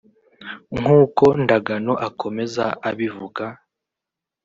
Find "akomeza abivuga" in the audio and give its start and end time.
2.07-3.45